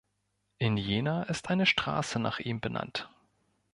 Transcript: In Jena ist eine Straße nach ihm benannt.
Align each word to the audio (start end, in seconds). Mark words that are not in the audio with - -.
In 0.57 0.77
Jena 0.77 1.21
ist 1.29 1.51
eine 1.51 1.67
Straße 1.67 2.17
nach 2.17 2.39
ihm 2.39 2.59
benannt. 2.59 3.07